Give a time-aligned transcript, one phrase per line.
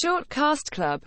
[0.00, 0.96] Shortcast Club.